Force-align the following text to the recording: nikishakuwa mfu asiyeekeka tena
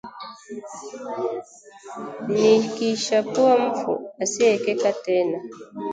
nikishakuwa 2.31 3.55
mfu 3.65 3.93
asiyeekeka 4.23 4.89
tena 5.03 5.39